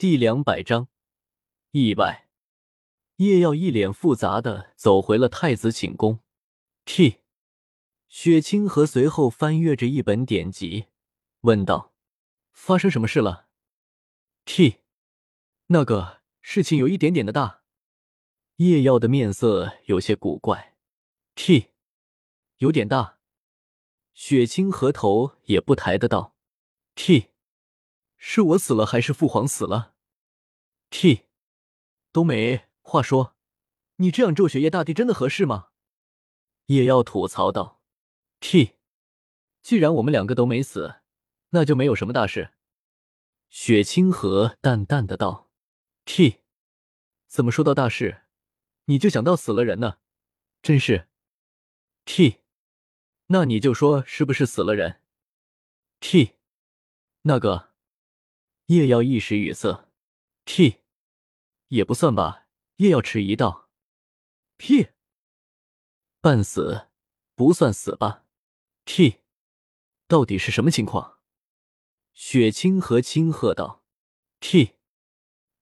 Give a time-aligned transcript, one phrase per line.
[0.00, 0.88] 第两百章
[1.72, 2.26] 意外。
[3.16, 6.20] 叶耀一脸复杂的走回了太子寝宫。
[6.86, 7.18] T，
[8.08, 10.86] 雪清河随后翻阅着一本典籍，
[11.40, 11.92] 问道
[12.50, 13.48] ：“发生什么事了
[14.46, 14.78] ？”T，
[15.66, 17.60] 那个事情有一点点的大。
[18.56, 20.78] 叶耀的面色有些古怪。
[21.34, 21.72] T，
[22.56, 23.18] 有点大。
[24.14, 26.34] 雪清河头也不抬的道
[26.94, 27.26] ：“T。”
[28.22, 29.89] 是我死了还是父皇死了
[30.90, 31.26] ？T，
[32.12, 33.36] 冬梅话说。
[33.96, 35.68] 你这样咒雪夜大帝真的合适吗？
[36.66, 37.82] 叶耀吐槽道。
[38.40, 38.76] T，
[39.60, 41.02] 既然我们两个都没死，
[41.50, 42.54] 那就没有什么大事。
[43.50, 45.50] 雪清河淡淡的道。
[46.06, 46.40] T，
[47.26, 48.22] 怎么说到大事，
[48.86, 49.98] 你就想到死了人呢？
[50.62, 51.08] 真是。
[52.06, 52.38] T，
[53.26, 55.02] 那你就说是不是死了人
[56.00, 56.36] ？T，
[57.22, 57.74] 那个。
[58.66, 59.89] 叶耀一时语塞
[60.44, 60.80] ，T，
[61.68, 62.46] 也不算吧。
[62.76, 63.68] 叶耀迟疑道
[64.56, 64.90] T，
[66.20, 66.88] 半死
[67.34, 68.24] 不算死吧
[68.84, 69.20] ？T，
[70.06, 71.18] 到底是什么情况？”
[72.14, 73.84] 雪清河轻喝道
[74.40, 74.76] ：“T，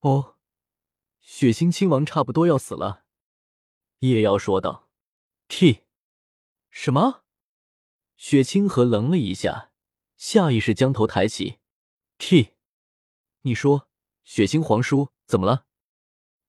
[0.01, 0.37] 哦，
[1.21, 3.05] 血腥亲王差不多要死了。”
[4.01, 4.89] 叶瑶说道
[5.49, 5.85] ：“T，
[6.71, 7.25] 什么？”
[8.17, 9.73] 雪清河愣了一下，
[10.17, 11.59] 下意识将头抬起
[12.17, 12.55] ，T。
[13.43, 13.88] 你说
[14.29, 15.65] 血清皇叔怎么了？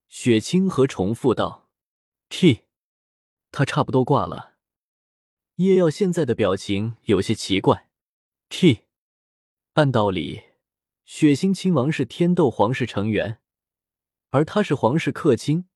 [0.10, 1.70] 雪清河重复道
[2.28, 2.66] ：“T，
[3.52, 4.58] 他差不多挂了。”
[5.56, 7.90] 叶耀现在的表情有些奇怪。
[8.50, 8.82] T，
[9.76, 10.42] 按道理，
[11.06, 13.40] 血腥亲王是天斗皇室成员，
[14.32, 15.70] 而他是皇室客卿，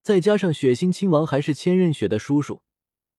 [0.00, 2.62] 再加上血腥亲王还是千仞雪的叔叔，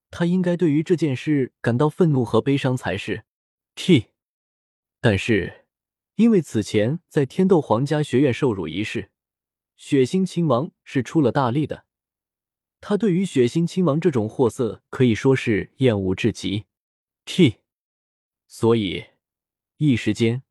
[0.09, 3.23] 他应该对于这件事感到愤怒和悲伤才是。
[3.75, 4.07] T，
[4.99, 5.64] 但是。
[6.15, 9.11] 因为此前在天斗皇家学院受辱一事，
[9.75, 11.85] 血腥亲王是出了大力的。
[12.79, 16.65] 他对于血腥亲王这种货色可以说是厌恶至极。
[17.25, 17.57] T，
[18.47, 19.05] 所以
[19.77, 20.43] 一时间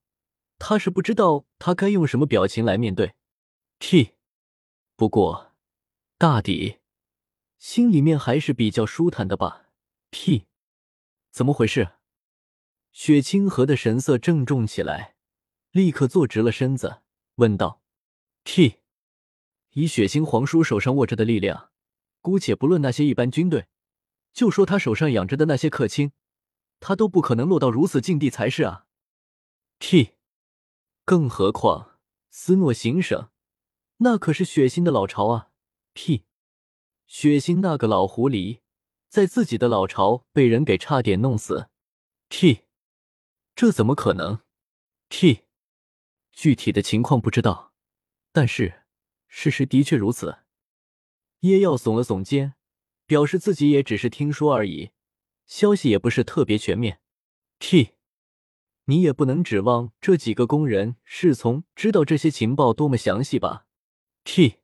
[0.59, 3.15] 他是不知道他该用什么表情来面对。
[3.79, 4.15] T，
[4.97, 5.53] 不过
[6.19, 6.79] 大抵
[7.59, 9.69] 心里面还是比较舒坦的吧。
[10.11, 10.47] T，
[11.31, 11.93] 怎么回事？
[12.93, 15.14] 雪清河的神色郑重起来。
[15.75, 17.01] 立刻坐直了身子，
[17.35, 17.83] 问道
[18.45, 18.77] ：“T，
[19.71, 21.73] 以血腥皇叔手上握着的力量，
[22.21, 23.67] 姑且不论那些一般军队，
[24.33, 26.13] 就说他手上养着的那些客卿，
[26.79, 28.87] 他都不可能落到如此境地才是啊
[29.81, 30.13] ！T，
[31.05, 31.99] 更何况
[32.31, 33.31] 斯诺行省，
[33.97, 35.51] 那可是血腥的老巢啊
[35.93, 36.23] ！T，
[37.09, 38.61] 血腥那个老狐狸，
[39.09, 41.69] 在自己的老巢被人给差点弄死
[42.29, 42.61] ！T，
[43.57, 44.39] 这怎么可能
[45.09, 45.41] ？T。”
[46.35, 47.73] 具体的情况不知道，
[48.33, 48.83] 但是
[49.29, 50.39] 事实的确如此。
[51.41, 52.55] 叶耀耸了耸肩，
[53.07, 54.91] 表示自己也只是听说而已，
[55.47, 57.01] 消息也不是特别全面。
[57.59, 57.95] T，
[58.87, 63.67] 你也不能指望这几个工人侍从知道这些情报多么详细吧
[64.25, 64.61] ？T，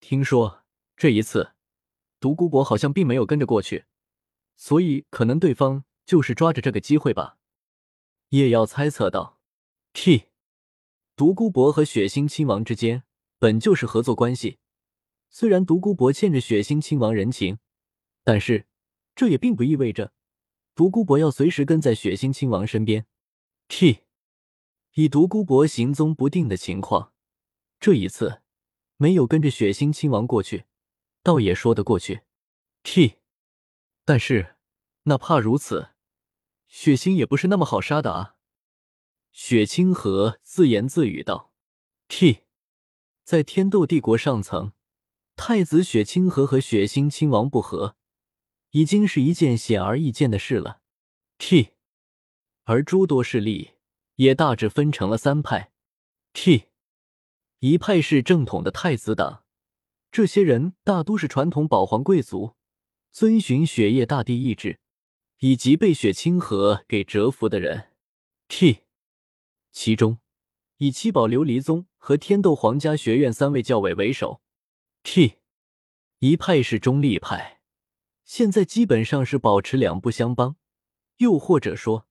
[0.00, 0.64] 听说
[0.96, 1.52] 这一次
[2.18, 3.84] 独孤博好像并没有跟着过去，
[4.56, 7.38] 所以可能对方就是抓着这个机会吧？
[8.30, 9.40] 叶耀猜测道。
[9.92, 10.28] T。
[11.18, 13.02] 独孤博和血腥亲王之间
[13.40, 14.60] 本就是合作关系，
[15.30, 17.58] 虽然独孤博欠着血腥亲王人情，
[18.22, 18.68] 但是
[19.16, 20.12] 这也并不意味着
[20.76, 23.04] 独孤博要随时跟在血腥亲王身边。
[23.66, 24.04] T，
[24.94, 27.12] 以独孤博行踪不定的情况，
[27.80, 28.42] 这一次
[28.96, 30.66] 没有跟着血腥亲王过去，
[31.24, 32.20] 倒也说得过去。
[32.84, 33.16] T，
[34.04, 34.54] 但是
[35.02, 35.88] 哪怕如此，
[36.68, 38.36] 血腥也不是那么好杀的啊。
[39.40, 41.52] 雪清河自言自语道
[42.08, 42.40] ：“T，
[43.22, 44.72] 在天斗帝国上层，
[45.36, 47.94] 太子雪清河和雪星亲王不和，
[48.72, 50.80] 已经是一件显而易见的事了。
[51.38, 51.68] T，
[52.64, 53.74] 而诸多势力
[54.16, 55.70] 也大致分成了三派。
[56.32, 56.64] T，
[57.60, 59.44] 一派是正统的太子党，
[60.10, 62.56] 这些人大都是传统保皇贵族，
[63.12, 64.80] 遵循雪夜大帝意志，
[65.38, 67.92] 以及被雪清河给折服的人。
[68.48, 68.80] T。”
[69.80, 70.18] 其中，
[70.78, 74.42] 以七宝琉璃宗和天斗皇家学院三位教委为首。
[75.04, 75.34] T
[76.18, 77.60] 一派是中立派，
[78.24, 80.56] 现在基本上是保持两不相帮，
[81.18, 82.08] 又或者说，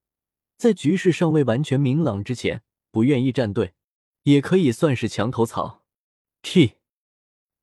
[0.55, 3.73] 在局势尚未完全明朗之前，不愿意站队，
[4.23, 5.83] 也可以算是墙头草。
[6.41, 6.75] T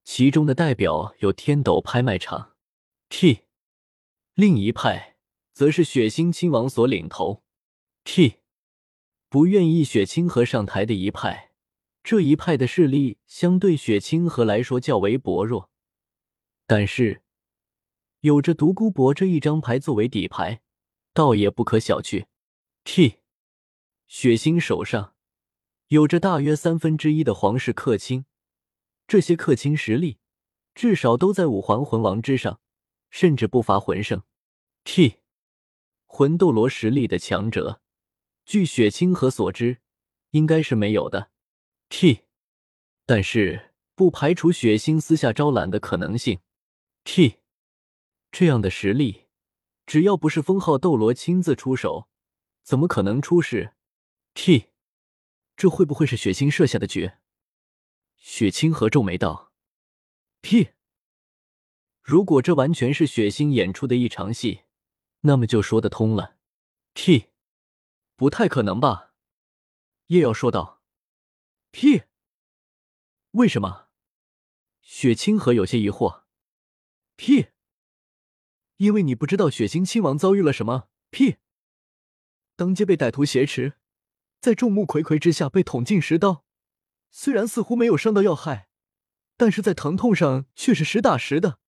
[0.04, 2.52] 其中的代表有天斗拍卖场。
[3.08, 3.44] T
[4.34, 5.16] 另一派
[5.54, 7.42] 则是血腥亲王所领头。
[8.04, 8.40] T
[9.34, 11.50] 不愿意血清河上台的一派，
[12.04, 15.68] 这一派的势力相对雪清河来说较为薄弱，
[16.68, 17.24] 但是
[18.20, 20.60] 有着独孤博这一张牌作为底牌，
[21.12, 22.26] 倒也不可小觑。
[22.84, 23.16] T，
[24.06, 25.16] 雪星手上
[25.88, 28.26] 有着大约三分之一的皇室客卿，
[29.08, 30.18] 这些客卿实力
[30.76, 32.60] 至少都在五环魂王之上，
[33.10, 34.22] 甚至不乏魂圣。
[34.84, 35.16] T，
[36.06, 37.80] 魂斗罗实力的强者，
[38.44, 39.78] 据雪清河所知，
[40.30, 41.30] 应该是没有的。
[41.88, 42.24] T，
[43.06, 46.40] 但是不排除血星私下招揽的可能性。
[47.04, 47.38] T，
[48.30, 49.26] 这样的实力，
[49.86, 52.08] 只要不是封号斗罗亲自出手，
[52.62, 53.74] 怎么可能出事
[54.34, 54.70] ？T，
[55.56, 57.12] 这会不会是血星设下的局？
[58.16, 59.52] 雪清河皱眉道
[60.42, 60.70] T，
[62.02, 64.62] 如果这完全是血星演出的一场戏，
[65.20, 66.36] 那么就说得通了。
[66.94, 67.26] ”T，
[68.16, 69.12] 不太可能吧？
[70.06, 70.82] 叶耀说道。
[71.70, 72.02] 屁！
[73.32, 73.88] 为什么？
[74.80, 76.22] 雪清河有些疑惑。
[77.16, 77.48] 屁！
[78.76, 80.88] 因为你不知道雪星亲王遭遇了什么。
[81.10, 81.36] 屁！
[82.56, 83.74] 当街被歹徒挟持，
[84.40, 86.44] 在众目睽睽之下被捅进十刀，
[87.10, 88.68] 虽然似乎没有伤到要害，
[89.36, 91.58] 但是在疼痛上却是实打实的。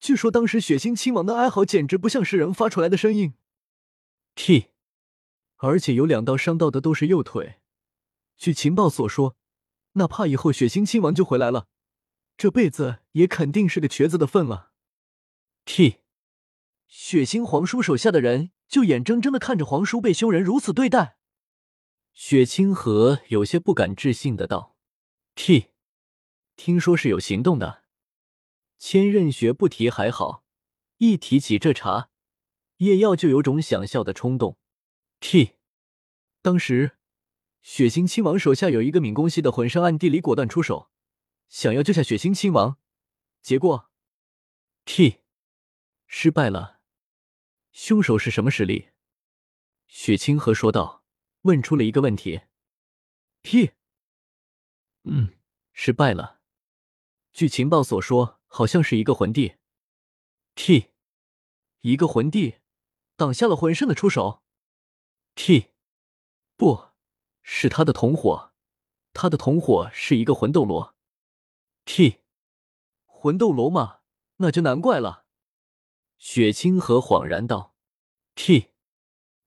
[0.00, 3.34] 据说当时雪星亲王的哀嚎简直不像是人发出来的声音。
[4.34, 4.69] 屁！
[5.62, 7.60] 而且有两道伤到的都是右腿。
[8.36, 9.36] 据情报所说，
[9.92, 11.68] 哪怕以后血腥亲王就回来了，
[12.36, 14.72] 这辈子也肯定是个瘸子的份了。
[15.66, 15.98] T，
[16.88, 21.18] 血腥皇叔手下的人就眼睁睁的看着皇叔被凶人如此对待。
[22.14, 24.76] 雪清河有些不敢置信的道
[25.34, 25.66] ：“T，
[26.56, 27.84] 听说是有行动的。
[28.78, 30.42] 千仞雪不提还好，
[30.96, 32.08] 一提起这茬，
[32.78, 34.56] 叶耀就有种想笑的冲动。
[35.20, 35.56] T，
[36.42, 36.96] 当时。”
[37.62, 40.90] 血腥亲王手下有一个敏公系的魂圣，暗地里果断出手，
[41.46, 42.78] 想要救下血腥亲王，
[43.42, 43.90] 结果
[44.86, 45.20] ，T，
[46.06, 46.80] 失败了。
[47.70, 48.88] 凶手是什么实力？
[49.88, 51.04] 雪清河说道，
[51.42, 52.40] 问出了一个问题。
[53.42, 53.72] T，
[55.04, 55.38] 嗯，
[55.74, 56.40] 失败了。
[57.34, 59.56] 据情报所说，好像是一个魂帝。
[60.54, 60.92] T，
[61.82, 62.56] 一个魂帝
[63.16, 64.42] 挡下了魂圣的出手。
[65.42, 65.70] T，
[66.58, 66.90] 不。
[67.40, 68.52] 是他的同伙，
[69.14, 70.94] 他的同伙是一个魂斗罗。
[71.86, 72.18] T，
[73.06, 74.00] 魂斗罗嘛？
[74.36, 75.24] 那就难怪了。
[76.18, 77.74] 雪清河恍然道
[78.34, 78.72] ：“T。”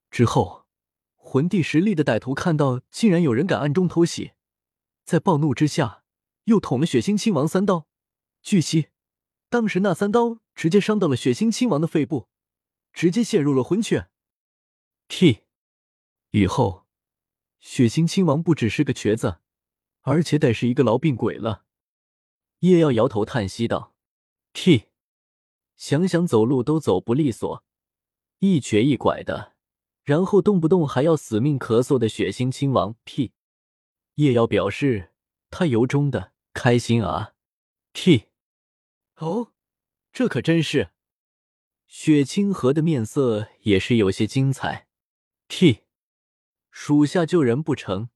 [0.09, 0.65] 之后，
[1.13, 4.31] 魂帝实力的歹徒看到竟然有人敢暗中偷袭，
[5.05, 6.03] 在暴怒之下
[6.45, 7.87] 又捅了血腥亲王三刀。
[8.41, 8.87] 据悉，
[9.47, 12.27] 当时那三刀直接伤到了血腥亲王的肺部，
[12.91, 14.09] 直接陷入了昏厥。
[15.07, 15.43] T，
[16.33, 16.83] 以后。
[17.65, 19.37] 血腥亲王不只是个瘸子，
[20.01, 21.63] 而且得是一个痨病鬼了。
[22.59, 23.95] 叶耀摇头叹息道
[24.51, 24.89] ：“T，
[25.77, 27.63] 想想走路都走不利索，
[28.39, 29.53] 一瘸一拐的，
[30.03, 32.97] 然后动不动还要死命咳嗽的血腥亲王。
[33.05, 33.31] ”P，
[34.15, 35.13] 叶耀表示
[35.49, 37.35] 他由衷的开心啊。
[37.93, 38.25] T，
[39.15, 39.53] 哦，
[40.11, 40.89] 这可真是。
[41.87, 44.89] 雪清河的面色也是有些精彩。
[45.47, 45.82] T。
[46.75, 48.09] 属下救人不成，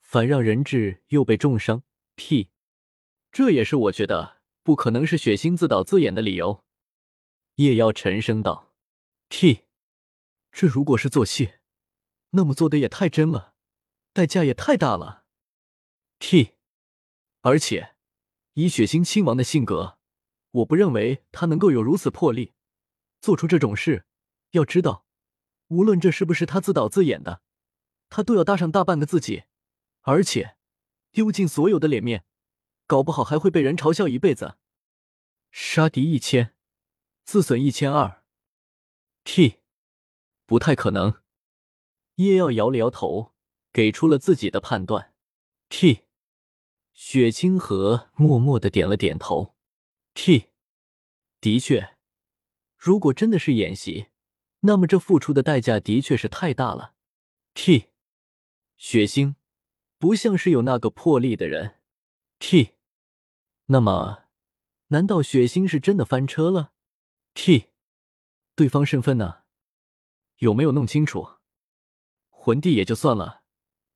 [0.00, 1.84] 反让人质又被重伤。
[2.16, 2.50] 屁，
[3.30, 6.64] 这也是我觉得不可能是血腥自导自演的理由。
[7.54, 8.74] 叶妖沉声道
[9.28, 9.66] ：“T，
[10.50, 11.52] 这如果是做戏，
[12.30, 13.54] 那么做的也太真了，
[14.12, 15.24] 代价也太大了。
[16.18, 16.54] T，
[17.42, 17.94] 而且
[18.54, 19.98] 以血腥亲王的性格，
[20.50, 22.54] 我不认为他能够有如此魄力
[23.20, 24.04] 做出这种事。
[24.50, 25.06] 要知道，
[25.68, 27.42] 无论这是不是他自导自演的。”
[28.16, 29.42] 他都要搭上大半个自己，
[30.02, 30.56] 而且
[31.10, 32.24] 丢尽所有的脸面，
[32.86, 34.56] 搞不好还会被人嘲笑一辈子。
[35.50, 36.54] 杀敌一千，
[37.24, 38.22] 自损一千二。
[39.24, 39.56] T，
[40.46, 41.22] 不太可能。
[42.14, 43.34] 叶耀摇了摇头，
[43.72, 45.12] 给出了自己的判断。
[45.68, 46.04] T，
[46.92, 49.56] 雪清河默默的点了点头。
[50.14, 50.50] T，
[51.40, 51.96] 的确，
[52.76, 54.06] 如果真的是演习，
[54.60, 56.94] 那么这付出的代价的确是太大了。
[57.54, 57.88] T。
[58.86, 59.34] 血腥，
[59.96, 61.80] 不像是有那个魄力的人。
[62.38, 62.74] T，
[63.68, 64.24] 那么，
[64.88, 66.74] 难道血腥是真的翻车了
[67.32, 67.70] ？T，
[68.54, 69.44] 对方身份呢？
[70.36, 71.38] 有没有弄清楚？
[72.28, 73.44] 魂帝也就算了，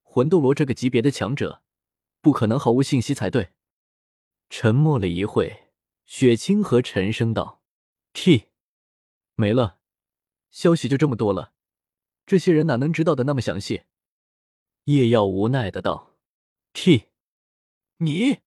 [0.01, 1.63] 魂斗罗这个级别的强者，
[2.23, 3.51] 不可能毫无信息才对。
[4.49, 5.69] 沉默了一会，
[6.07, 7.63] 雪清河沉声道
[8.15, 8.47] ：“T，
[9.35, 9.81] 没了，
[10.51, 11.53] 消息就这么多了，
[12.25, 13.83] 这些人哪能知道的那么详细？”
[14.89, 16.17] 叶耀无奈的道
[16.73, 17.09] ：“T，
[17.99, 18.39] 你，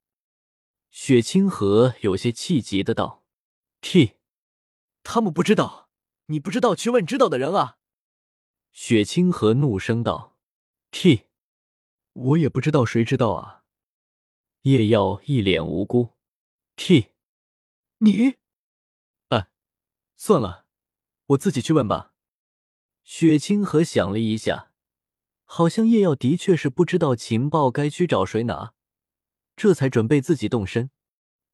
[0.89, 3.23] 雪清河有些气急的道
[3.79, 4.15] ：“T，
[5.03, 5.91] 他们不知道，
[6.25, 7.77] 你不知道，去问知道的人啊！”
[8.73, 10.35] 雪清河怒声道
[10.89, 11.27] ：“T，
[12.13, 13.63] 我也不知道，谁知道啊？”
[14.63, 16.15] 叶耀一脸无辜
[16.75, 17.11] ：“T，
[17.99, 18.37] 你，
[19.27, 19.47] 哎，
[20.15, 20.65] 算了，
[21.27, 22.15] 我自己去问吧。”
[23.05, 24.70] 雪清河想了一下，
[25.53, 28.73] 好像叶耀的确是不知道情报该去找谁拿。
[29.57, 30.91] 这才准备自己动身。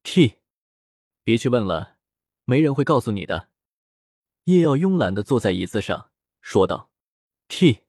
[0.04, 0.36] T，
[1.24, 1.96] 别去问了，
[2.44, 3.48] 没人会告诉你的。
[4.44, 6.92] 叶耀慵懒的坐在椅子上，说道
[7.48, 7.80] ：“T，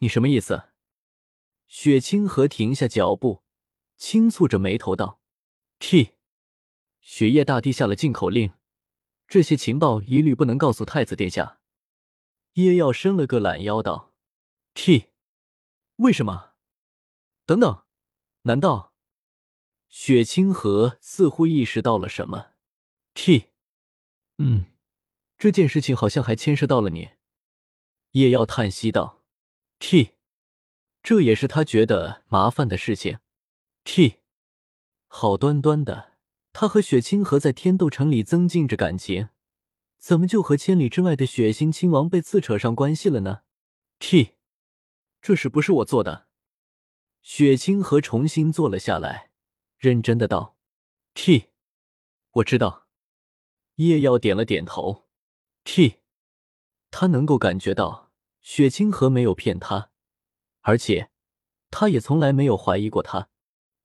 [0.00, 0.64] 你什么意思？”
[1.68, 3.42] 雪清河停下脚步，
[3.96, 5.20] 轻蹙着眉头道
[5.78, 6.16] ：“T，
[7.00, 8.52] 雪夜大帝下了禁口令，
[9.26, 11.60] 这些情报一律不能告诉太子殿下。”
[12.52, 14.12] 叶耀伸了个懒腰道
[14.74, 15.06] ：“T，
[15.96, 16.54] 为什么？
[17.46, 17.84] 等等，
[18.42, 18.92] 难道？”
[19.88, 22.48] 雪清河似乎意识到了什么
[23.14, 23.50] ，T，
[24.38, 24.66] 嗯，
[25.38, 27.10] 这件事情好像还牵涉到了你。
[28.10, 29.22] 叶耀叹息道
[29.78, 30.14] ：“T，
[31.00, 33.18] 这也是他觉得麻烦的事情。
[33.84, 34.16] T，
[35.06, 36.14] 好端端的，
[36.52, 39.28] 他和雪清河在天斗城里增进着感情，
[39.98, 43.42] 怎么就和千里之外的血腥亲王被刺扯上关系了呢
[44.00, 44.33] ？T，
[45.24, 46.26] 这事不是我做的。”
[47.22, 49.30] 雪清河重新坐了下来。
[49.78, 50.58] 认真的道
[51.14, 51.48] ：“T，
[52.32, 52.86] 我知道。”
[53.76, 55.08] 叶耀点了点头。
[55.64, 56.00] T，
[56.90, 58.12] 他能够感觉到
[58.42, 59.90] 雪清河没有骗他，
[60.60, 61.10] 而且
[61.70, 63.30] 他也从来没有怀疑过他。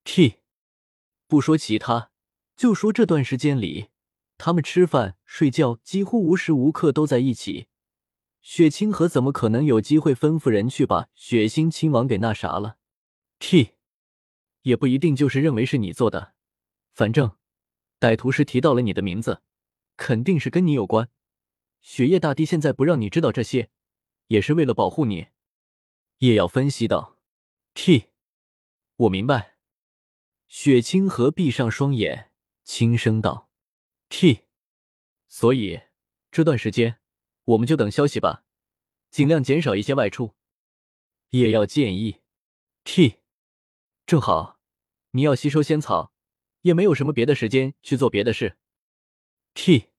[0.03, 0.41] T，
[1.25, 2.11] 不说其他，
[2.57, 3.91] 就说这段时间里，
[4.37, 7.69] 他们吃饭、睡觉几乎无时无刻都在一起。
[8.51, 12.79] 雪清河怎么可能有机会吩咐人去把血腥亲王给那啥了
[13.37, 13.75] ？T。
[14.63, 16.33] 也不一定就是认为是你做的，
[16.95, 17.37] 反正
[17.99, 19.43] 歹徒是提到了你的名字，
[19.97, 21.11] 肯定是跟你有关。
[21.79, 23.69] 雪夜大帝现在不让你知道这些，
[24.29, 25.27] 也是为了保护你。
[26.17, 27.19] 叶耀分析道
[27.75, 28.05] ：“T，
[28.95, 29.57] 我明白。”
[30.49, 32.31] 雪清河闭上双眼，
[32.63, 33.51] 轻声道
[34.09, 34.45] ：“T，
[35.27, 35.81] 所以
[36.31, 36.99] 这段时间
[37.49, 38.43] 我们就等消息吧，
[39.09, 40.35] 尽量减少一些外出。”
[41.31, 42.21] 也要建议
[42.83, 43.19] ：“T。”
[44.05, 44.59] 正好，
[45.11, 46.11] 你要吸收仙草，
[46.61, 48.57] 也没有什么别的时间去做别的事。
[49.53, 49.89] T，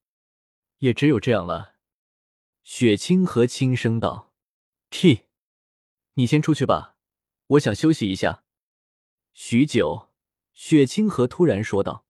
[0.78, 1.76] 也只有这样了。
[2.62, 4.32] 雪清河轻声道
[4.90, 5.26] ：“T，
[6.14, 6.96] 你先出去吧，
[7.46, 8.44] 我想休息一下。”
[9.32, 10.10] 许久，
[10.52, 12.04] 雪清河突然说道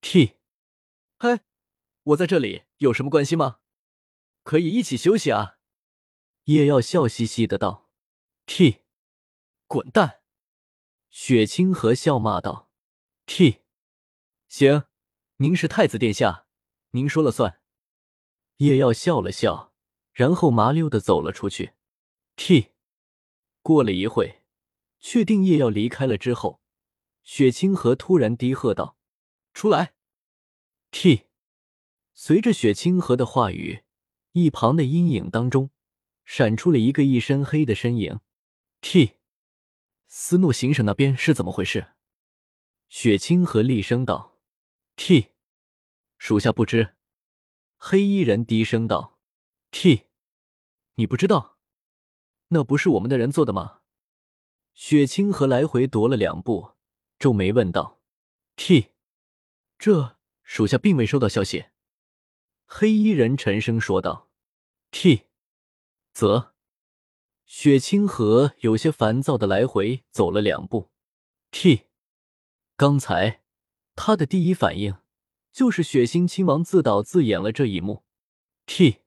[0.00, 0.36] ：“T，
[1.18, 1.44] 嗨，
[2.02, 3.58] 我在这里有什么关系吗？
[4.46, 5.58] 可以一起休息啊。”
[6.46, 7.90] 叶耀笑嘻嘻的道
[8.46, 8.84] ：“T，
[9.66, 10.22] 滚蛋！”
[11.10, 12.70] 雪清河笑骂道
[13.26, 13.62] ：“T，
[14.48, 14.84] 行，
[15.38, 16.46] 您是太子殿下，
[16.90, 17.60] 您说了算。”
[18.58, 19.74] 叶耀笑了笑，
[20.12, 21.72] 然后麻溜的走了出去。
[22.36, 22.72] T，
[23.62, 24.44] 过了一会，
[25.00, 26.60] 确定叶耀离开了之后，
[27.24, 28.96] 雪清河突然低喝道
[29.52, 29.94] ：“出来
[30.92, 31.26] ！”T，
[32.14, 33.82] 随着雪清河的话语，
[34.36, 35.70] 一旁的阴影当中
[36.26, 38.20] 闪出了一个一身黑的身影。
[38.82, 39.14] T。
[40.08, 41.94] 斯诺行省那边是怎么回事？
[42.90, 44.38] 雪清河厉声道
[44.94, 45.28] ：“T，
[46.18, 46.96] 属下不知。”
[47.78, 49.18] 黑衣人低声道
[49.70, 50.02] ：“T，
[50.96, 51.56] 你不知道？
[52.48, 53.80] 那不是我们的人做的吗？”
[54.74, 56.72] 雪清河来回踱了两步，
[57.18, 58.02] 皱眉问道
[58.54, 58.92] ：“T，
[59.78, 61.68] 这属下并未收到消息。”
[62.68, 64.25] 黑衣人沉声说道
[64.98, 65.24] ：“T，
[66.14, 66.54] 则。”
[67.44, 70.90] 雪清河有些烦躁的来回走了两步。
[71.50, 71.82] T，
[72.78, 73.42] 刚才
[73.94, 74.96] 他的第一反应
[75.52, 78.04] 就是血腥亲王自导自演了这一幕。
[78.64, 79.02] T，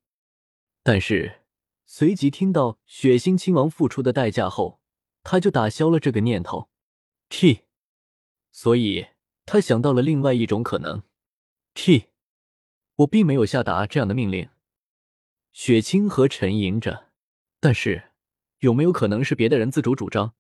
[0.84, 1.42] 但是
[1.88, 4.80] 随即听到血腥亲王付出的代价后，
[5.24, 6.70] 他就打消了这个念头。
[7.30, 7.62] T，
[8.52, 9.08] 所以
[9.48, 11.02] 他想到了另外一种可能。
[11.74, 12.10] T，
[12.98, 14.48] 我并没有下达这样的命令。
[15.62, 17.10] 雪清河沉吟着，
[17.60, 18.12] 但是。
[18.60, 20.34] 有没有可能是别的人自主主张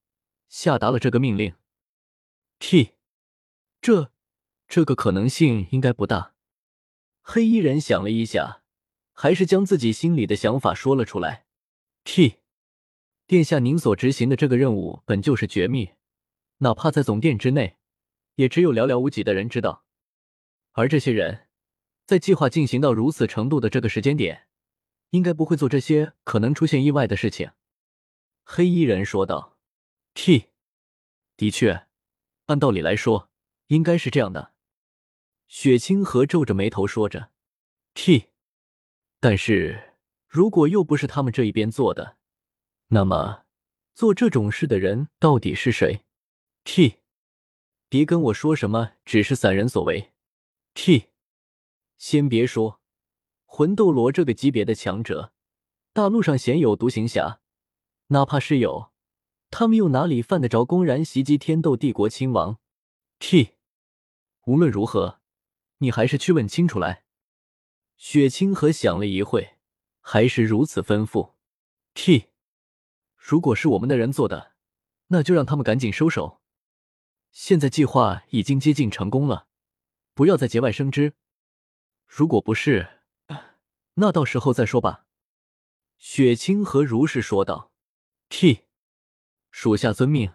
[0.47, 1.55] 下达了这个命令
[2.57, 2.91] ？T，
[3.81, 4.13] 这
[4.69, 6.35] 这个可能性应该不大。
[7.21, 8.63] 黑衣人想了一下，
[9.11, 11.45] 还是将自己心里的想法说了出来。
[12.05, 12.35] T，
[13.27, 15.89] 殿下，您所执行的这个任务本就是绝密，
[16.59, 17.75] 哪怕在总殿之内，
[18.35, 19.83] 也只有寥寥无几的人知道。
[20.71, 21.49] 而这些人
[22.05, 24.47] 在计划进行到如此程度的这个时间点，
[25.11, 27.51] 应该不会做这些可能出现意外的事情。
[28.43, 29.57] 黑衣人说道
[30.13, 30.49] ：“T，
[31.37, 31.87] 的确，
[32.45, 33.29] 按道理来说，
[33.67, 34.53] 应该是这样的。
[35.47, 37.31] 雪清河皱着眉头说着
[37.93, 38.29] ：“T。”
[39.19, 39.95] 但是
[40.27, 42.17] 如果又不是他们这一边做的，
[42.87, 43.45] 那么
[43.93, 46.05] 做这种事的人到底是谁
[46.63, 46.99] ？T。
[47.89, 50.13] 别跟我说什么只是散人所为。
[50.73, 51.09] T。
[51.97, 52.78] 先别说
[53.51, 55.33] 魂斗罗这个级别的强者，
[55.91, 57.41] 大陆上鲜有独行侠，
[58.07, 58.91] 哪怕是有，
[59.49, 62.59] 他们又哪里犯得着公然袭击天斗帝国亲王
[63.17, 63.55] ？T。
[64.45, 65.19] 无论如何。
[65.81, 67.05] 你还是去问清楚来。
[67.95, 69.55] 雪清河想了一会，
[70.01, 71.35] 还是如此吩咐
[71.93, 72.27] ：“T，
[73.17, 74.53] 如果是我们的人做的，
[75.07, 76.41] 那就让他们赶紧收手。
[77.31, 79.47] 现在计划已经接近成功了，
[80.13, 81.13] 不要再节外生枝。
[82.05, 82.98] 如果不是，
[83.99, 85.05] 那到时候再说吧。”
[85.97, 87.71] 雪清河如是说道
[88.29, 88.65] ：“T，
[89.51, 90.33] 属下遵命。”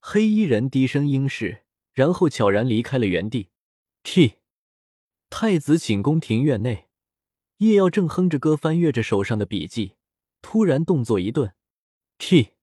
[0.00, 3.50] 黑衣人低声应是，然后悄然离开了原地。
[4.02, 4.34] T。
[5.30, 6.88] 太子寝宫庭院内，
[7.58, 9.96] 叶耀正哼着歌，翻阅着手上的笔记，
[10.40, 11.54] 突然动作一顿。
[12.16, 12.54] T，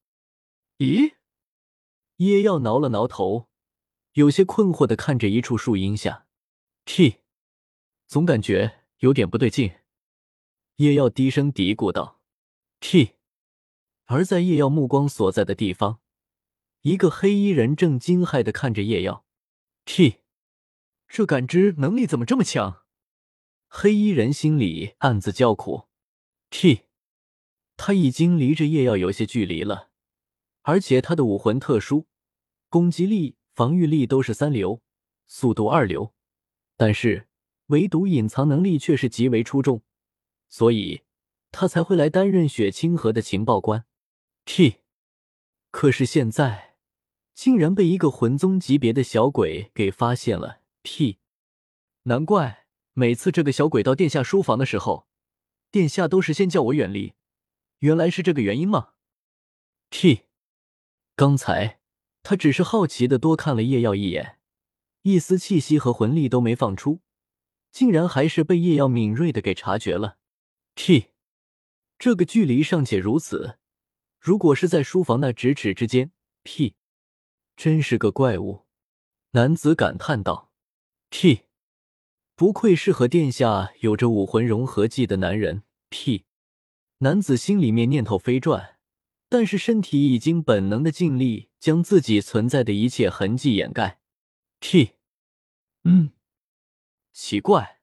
[0.80, 1.14] 咦？
[2.16, 3.50] 叶耀挠了挠头，
[4.14, 6.26] 有些困惑的看着一处树荫下。
[6.86, 7.18] T，
[8.08, 9.72] 总感觉有点不对劲。
[10.78, 12.20] 叶耀低声嘀咕道
[12.80, 13.12] ：“T。”
[14.06, 16.00] 而在叶耀目光所在的地方，
[16.82, 19.26] 一个黑衣人正惊骇的看着叶耀。
[19.86, 20.18] T。
[21.08, 22.84] 这感知能力怎么这么强？
[23.68, 25.88] 黑衣人心里暗自叫苦。
[26.50, 26.82] T，
[27.78, 29.92] 他已经离着叶耀有些距离了，
[30.64, 32.08] 而且他的武魂特殊，
[32.70, 34.82] 攻击力、防御力都是三流，
[35.28, 36.14] 速度二流，
[36.76, 37.28] 但是
[37.68, 39.82] 唯独隐藏能力却是极为出众，
[40.50, 41.04] 所以
[41.52, 43.86] 他才会来担任雪清河的情报官。
[44.46, 44.82] T，
[45.72, 46.76] 可是现在
[47.34, 50.62] 竟然被一个魂宗级别的小鬼给发现了。
[50.82, 51.18] 屁！
[52.04, 55.08] 难怪每次这个小鬼到殿下书房的时候，
[55.72, 57.14] 殿下都是先叫我远离。
[57.80, 58.90] 原来是这个原因吗
[59.90, 60.26] ？T，
[61.16, 61.80] 刚才
[62.22, 64.38] 他只是好奇的多看了叶耀一眼，
[65.02, 67.02] 一丝气息和魂力都没放出，
[67.72, 70.18] 竟然还是被叶耀敏锐的给察觉了。
[70.76, 71.08] T，
[71.98, 73.58] 这个距离尚且如此，
[74.20, 76.12] 如果是在书房那咫尺之间
[76.44, 76.76] ，P，
[77.56, 78.66] 真是个怪物。
[79.32, 80.52] 男子感叹道。
[81.10, 81.44] T，
[82.36, 85.64] 不愧是和殿下有着武魂融合技的男人。
[85.90, 86.26] P，
[86.98, 88.78] 男子心里面念头飞转，
[89.30, 94.02] 但是身体已经本能的尽力将自己存在的一切痕迹掩盖。
[94.60, 94.96] T，
[95.84, 96.12] 嗯，
[97.14, 97.80] 奇怪。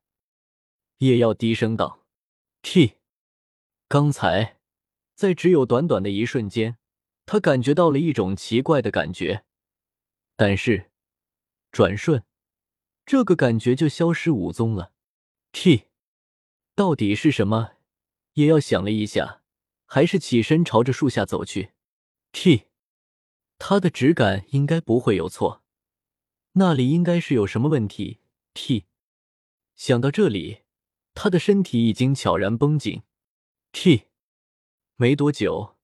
[0.99, 2.02] 叶耀低声道
[2.63, 2.95] ：“T，
[3.89, 4.59] 刚才
[5.15, 6.79] 在只有短短的一瞬间，
[7.27, 9.45] 他感觉到了一种奇怪的感觉，
[10.37, 10.91] 但是
[11.71, 12.25] 转瞬。”
[13.05, 14.93] 这个感觉就消失无踪了。
[15.51, 15.89] T，
[16.77, 17.73] 到底是什么？
[18.35, 19.43] 也要想了一下，
[19.87, 21.73] 还是起身朝着树下走去。
[22.31, 22.69] T，
[23.59, 25.65] 他的直感应该不会有错，
[26.53, 28.21] 那里应该是有什么问题。
[28.55, 28.87] T，
[29.75, 30.62] 想到这里，
[31.15, 33.03] 他的身体已经悄然绷紧。
[33.73, 34.09] T，
[34.97, 35.77] 没多久，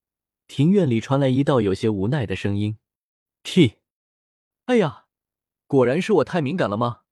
[0.47, 2.79] 庭院里传来一道有些无奈的声音。
[3.43, 3.79] T，
[4.67, 5.07] 哎呀，
[5.67, 7.03] 果然是我太敏感了吗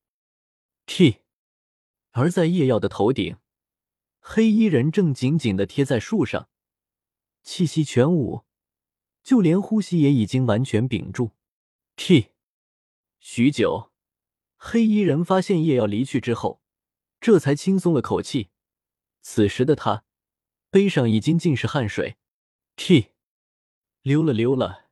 [0.87, 1.23] ？T，
[2.11, 3.39] 而在叶耀的头顶，
[4.21, 6.49] 黑衣人正紧紧的贴在树上，
[7.43, 8.45] 气息全无，
[9.23, 11.33] 就连呼吸也已经完全屏住。
[11.97, 12.33] T，
[13.19, 13.93] 许久，
[14.57, 16.61] 黑衣人发现叶耀离去之后，
[17.21, 18.51] 这才轻松了口气。
[19.23, 20.05] 此时的他，
[20.71, 22.17] 背上已经尽是汗水。
[22.77, 23.13] T，
[24.03, 24.91] 溜了溜了，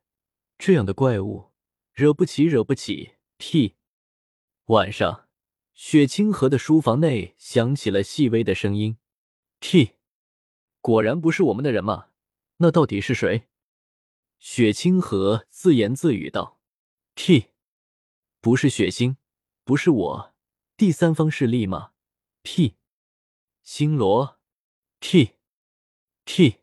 [0.57, 1.51] 这样的怪物，
[1.93, 3.15] 惹不起，惹不起。
[3.37, 3.75] T，
[4.65, 5.23] 晚上。
[5.73, 8.97] 雪清河的书房内响起了细微的声音
[9.59, 9.95] ：“T，
[10.79, 12.11] 果然不是我们的人吗？
[12.59, 13.49] 那到底是谁？”
[14.39, 16.61] 雪清河自言自语道
[17.13, 17.47] ：“T，
[18.39, 19.17] 不是雪星，
[19.65, 20.33] 不是我，
[20.77, 21.91] 第三方势力吗
[22.45, 22.77] ？P，
[23.63, 24.39] 星罗
[24.99, 26.61] ，T，T。”